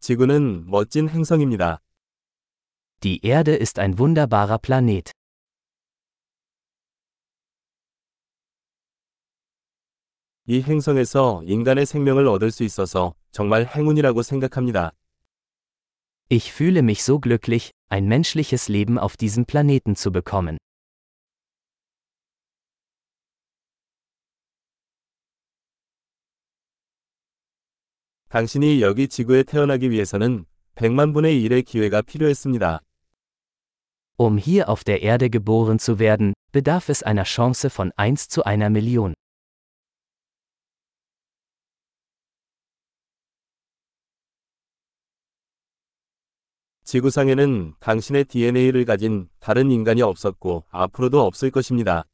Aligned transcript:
지구는 0.00 0.64
멋진 0.66 1.10
행성입니다. 1.10 1.82
Die 3.00 3.20
Erde 3.22 3.54
ist 3.54 3.78
ein 3.78 3.98
wunderbarer 3.98 4.58
Planet. 4.58 5.12
이 10.46 10.62
행성에서 10.62 11.42
인간의 11.44 11.84
생명을 11.84 12.26
얻을 12.28 12.50
수 12.50 12.64
있어서 12.64 13.14
정말 13.30 13.66
행운이라고 13.66 14.22
생각합니다. 14.22 14.92
Ich 16.30 16.50
fühle 16.50 16.80
mich 16.80 17.02
so 17.04 17.20
glücklich, 17.20 17.70
ein 17.90 18.06
menschliches 18.08 18.68
Leben 18.70 18.98
auf 18.98 19.18
diesem 19.18 19.44
Planeten 19.44 19.96
zu 19.96 20.10
bekommen. 20.10 20.56
당신이 28.30 28.80
여기 28.80 29.08
지구에 29.08 29.42
태어나기 29.42 29.90
위해서는 29.90 30.44
100만 30.76 31.12
분의 31.12 31.42
1의 31.42 31.64
기회가 31.64 32.00
필요했습니다. 32.00 32.80
Um 34.18 34.38
hier 34.38 34.70
auf 34.70 34.84
der 34.84 35.02
Erde 35.02 35.28
geboren 35.28 35.80
zu 35.80 35.98
werden, 35.98 36.34
bedarf 36.52 36.88
es 36.88 37.02
einer 37.02 37.24
Chance 37.24 37.70
von 37.70 37.90
1 37.96 38.28
zu 38.28 38.44
einer 38.44 38.70
Million. 38.70 39.14
지구상에는 46.84 47.74
당신의 47.80 48.26
DNA를 48.26 48.84
가진 48.84 49.28
다른 49.40 49.72
인간이 49.72 50.02
없었고 50.02 50.66
앞으로도 50.70 51.20
없을 51.20 51.50
것입니다. 51.50 52.04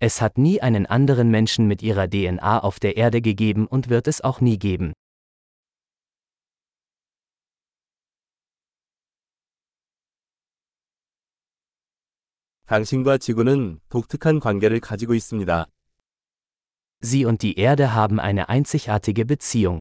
Es 0.00 0.20
hat 0.20 0.38
nie 0.38 0.60
einen 0.60 0.86
anderen 0.86 1.30
Menschen 1.30 1.66
mit 1.66 1.82
ihrer 1.82 2.08
DNA 2.08 2.58
auf 2.58 2.78
der 2.78 2.96
Erde 2.96 3.22
gegeben 3.22 3.66
und 3.66 3.88
wird 3.88 4.06
es 4.06 4.20
auch 4.20 4.40
nie 4.40 4.58
geben. 4.58 4.92
당신과 12.66 13.18
지구는 13.18 13.80
독특한 13.88 14.40
관계를 14.40 14.80
가지고 14.80 15.14
있습니다. 15.14 15.66
Sie 17.02 17.26
und 17.26 17.42
die 17.42 17.58
Erde 17.58 17.94
haben 17.94 18.18
eine 18.18 18.48
einzigartige 18.48 19.26
Beziehung. 19.26 19.80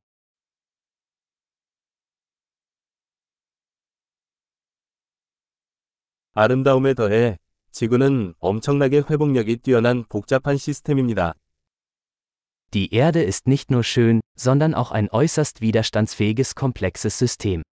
아름다움에 6.36 6.96
더해 6.96 7.38
지구는 7.78 8.36
엄청나게 8.40 9.04
회복력이 9.10 9.58
뛰어난 9.58 10.06
복잡한 10.08 10.58
시스템입니다. 10.58 11.34
Die 12.72 12.94
Erde 12.94 13.24
ist 13.24 13.48
nicht 13.48 13.72
nur 13.72 13.84
schön, 13.84 14.22
sondern 14.36 14.76
auch 14.76 14.92
ein 14.92 15.10
äußerst 15.12 15.60
widerstandsfähiges 15.62 16.54
komplexes 16.56 17.18
System. 17.18 17.64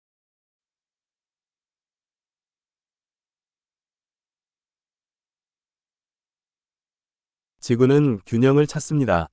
지구는 7.61 8.21
균형을 8.25 8.67
찾습니다. 8.67 9.29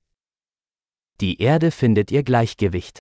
Die 1.20 1.40
Erde 1.40 1.70
findet 1.70 2.12
ihr 2.12 2.22
Gleichgewicht. 2.22 2.98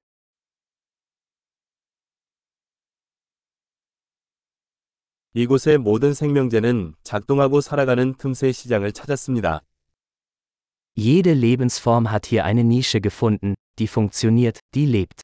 이곳의 5.34 5.78
모든 5.78 6.14
생명체는 6.14 6.96
작동하고 7.04 7.62
살아가는 7.62 8.16
틈새 8.16 8.52
시장을 8.52 8.92
찾았습니다. 8.92 9.62
Jede 10.98 11.32
Lebensform 11.32 12.08
hat 12.08 12.26
hier 12.26 12.44
eine 12.44 12.64
Nische 12.64 13.00
gefunden, 13.00 13.54
die 13.78 13.88
funktioniert, 13.88 14.60
die 14.74 14.88
lebt. 14.88 15.22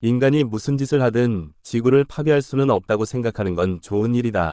인간이 0.00 0.44
무슨 0.44 0.78
짓을 0.78 1.02
하든 1.02 1.52
지구를 1.62 2.04
파괴할 2.04 2.42
수는 2.42 2.70
없다고 2.70 3.04
생각하는 3.06 3.56
건 3.56 3.80
좋은 3.80 4.14
일이다. 4.14 4.52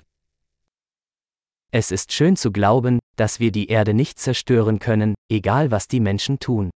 Es 1.71 1.91
ist 1.91 2.11
schön 2.11 2.35
zu 2.35 2.51
glauben, 2.51 2.97
dass 3.17 3.39
wir 3.39 3.51
die 3.51 3.67
Erde 3.67 3.93
nicht 3.93 4.17
zerstören 4.17 4.79
können, 4.79 5.13
egal 5.29 5.69
was 5.69 5.87
die 5.87 5.99
Menschen 5.99 6.39
tun. 6.39 6.71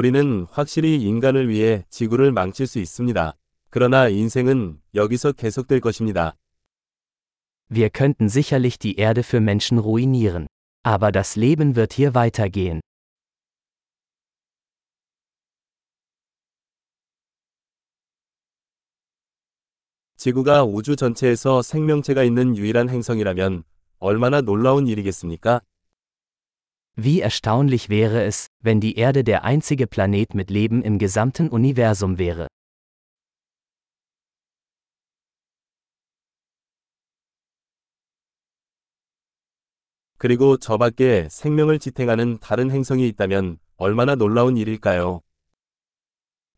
우리는 0.00 0.46
확실히 0.50 0.96
인간을 1.02 1.50
위해 1.50 1.84
지구를 1.90 2.32
망칠 2.32 2.66
수 2.66 2.78
있습니다. 2.78 3.36
그러나 3.68 4.08
인생은 4.08 4.80
여기서 4.94 5.32
계속될 5.32 5.80
것입니다. 5.80 6.38
Wir 7.70 7.90
könnten 7.90 8.30
sicherlich 8.30 8.78
die 8.78 8.96
Erde 8.96 9.22
für 9.22 9.42
Menschen 9.42 9.78
ruinieren. 9.78 10.46
Aber 10.84 11.12
das 11.12 11.36
Leben 11.36 11.76
wird 11.76 11.92
hier 11.92 12.14
weitergehen. 12.14 12.80
지구가 20.16 20.64
우주 20.64 20.96
전체에서 20.96 21.60
생명체가 21.60 22.22
있는 22.24 22.56
유일한 22.56 22.88
행성이라면 22.88 23.64
얼마나 23.98 24.40
놀라운 24.40 24.86
일이겠습니까? 24.86 25.60
Wie 26.99 27.19
erstaunlich 27.19 27.89
wäre 27.89 28.23
es, 28.23 28.47
wenn 28.61 28.79
die 28.79 28.95
Erde 28.95 29.23
der 29.23 29.43
einzige 29.43 29.85
Planet 29.85 30.33
mit 30.33 30.49
Leben 30.49 30.81
im 30.81 30.97
gesamten 30.97 31.49
Universum 31.49 32.17
wäre. 32.17 32.47
그리고 40.17 40.57
저 40.57 40.77
밖에 40.77 41.27
생명을 41.29 41.79
지탱하는 41.79 42.39
다른 42.39 42.71
행성이 42.71 43.07
있다면 43.09 43.59
얼마나 43.77 44.15
놀라운 44.15 44.55
일일까요? 44.55 45.21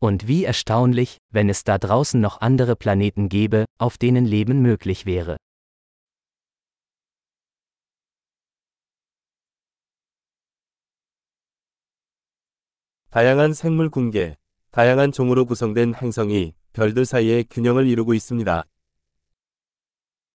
Und 0.00 0.28
wie 0.28 0.44
erstaunlich, 0.44 1.18
wenn 1.32 1.48
es 1.48 1.64
da 1.64 1.76
draußen 1.76 2.20
noch 2.20 2.40
andere 2.40 2.76
Planeten 2.76 3.28
gäbe, 3.28 3.64
auf 3.78 3.98
denen 3.98 4.24
Leben 4.24 4.62
möglich 4.62 5.06
wäre. 5.06 5.36
다양한 13.12 13.54
생물 13.54 13.88
군계, 13.88 14.36
다양한 14.70 15.12
종으로 15.12 15.46
구성된 15.46 15.94
행성이 15.94 16.52
별들 16.72 17.06
사이에 17.06 17.42
균형을 17.42 17.86
이루고 17.86 18.14
있습니다. 18.14 18.64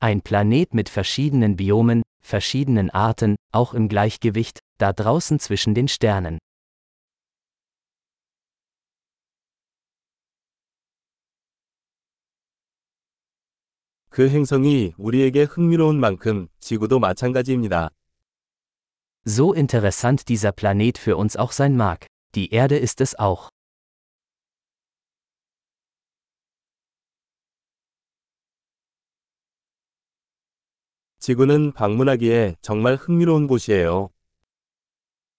Ein 0.00 0.21
Planet 0.23 0.71
mit 0.73 0.91
verschiedenen 0.91 1.56
Biomen, 1.56 2.03
verschiedenen 2.23 2.91
Arten, 2.91 3.37
auch 3.53 3.75
im 3.75 3.89
Gleichgewicht, 3.89 4.59
da 4.78 4.93
draußen 4.93 5.39
zwischen 5.39 5.75
den 5.75 5.87
Sternen. 5.87 6.39
그 14.09 14.28
행성이 14.28 14.93
우리에게 14.99 15.45
흥미로운 15.45 16.00
만큼 16.00 16.49
지구도 16.59 16.99
마찬가지입니다. 16.99 17.91
So 19.27 19.55
interessant 19.55 20.27
dieser 20.27 20.53
Planet 20.53 20.99
für 20.99 21.17
uns 21.17 21.37
auch 21.37 21.53
sein 21.53 21.77
mag. 21.77 22.06
Die 22.37 22.53
Erde 22.53 22.78
ist 22.78 23.00
es 23.00 23.19
auch. 23.19 23.50
지구는 31.19 31.73
방문하기에 31.73 32.56
정말 32.62 32.97
흥미로운 32.97 33.47
곳이에요. 33.47 34.11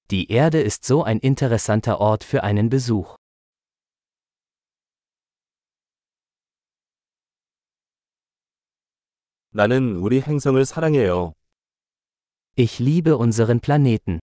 Die 0.08 0.32
Erde 0.32 0.62
ist 0.62 0.86
so 0.86 1.04
ein 1.04 1.20
interessanter 1.20 2.00
Ort 2.00 2.24
für 2.24 2.44
einen 2.44 2.70
Besuch. 2.70 3.18
나는 9.52 9.98
우리 9.98 10.22
행성을 10.22 10.66
사랑해요. 10.66 11.34
Ich 12.56 12.80
liebe 12.80 13.18
unseren 13.18 13.60
Planeten. 13.60 14.20